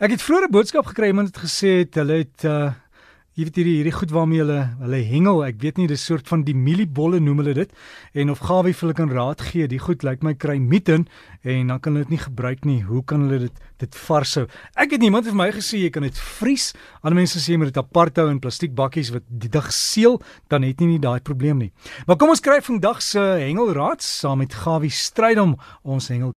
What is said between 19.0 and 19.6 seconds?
wat die